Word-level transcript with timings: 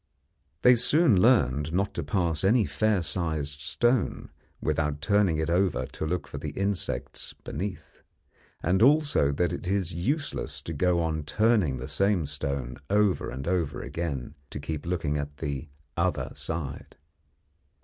They 0.63 0.73
soon 0.73 1.21
learned 1.21 1.73
not 1.73 1.93
to 1.93 2.01
pass 2.01 2.43
any 2.43 2.65
fair 2.65 3.03
sized 3.03 3.59
stone 3.61 4.31
without 4.59 4.99
turning 4.99 5.37
it 5.37 5.47
over 5.47 5.85
to 5.85 6.07
look 6.07 6.27
for 6.27 6.39
the 6.39 6.49
insects 6.59 7.33
beneath, 7.33 8.01
and 8.63 8.81
also 8.81 9.31
that 9.33 9.53
it 9.53 9.67
is 9.67 9.93
useless 9.93 10.59
to 10.63 10.73
go 10.73 11.01
on 11.03 11.21
turning 11.25 11.77
the 11.77 11.87
same 11.87 12.25
stone 12.25 12.77
over 12.89 13.29
and 13.29 13.47
over 13.47 13.79
again 13.83 14.33
to 14.49 14.59
keep 14.59 14.87
looking 14.87 15.19
at 15.19 15.37
the 15.37 15.69
'other 15.95 16.31
side.' 16.33 16.95